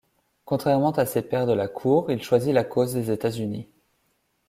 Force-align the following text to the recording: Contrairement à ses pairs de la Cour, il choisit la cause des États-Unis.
Contrairement 0.45 0.93
à 0.93 1.05
ses 1.05 1.21
pairs 1.21 1.45
de 1.45 1.53
la 1.53 1.67
Cour, 1.67 2.09
il 2.09 2.23
choisit 2.23 2.55
la 2.55 2.63
cause 2.63 2.91
des 2.95 3.11
États-Unis. 3.11 3.67